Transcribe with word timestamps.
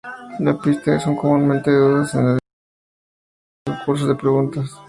Las 0.39 0.57
pista 0.57 0.99
son 0.99 1.15
comúnmente 1.15 1.69
dadas 1.71 2.15
en 2.15 2.21
adivinanzas, 2.21 2.39
y 2.39 2.39
en 3.69 3.75
algunos 3.75 3.79
concursos 3.79 4.07
de 4.07 4.15
preguntas. 4.15 4.71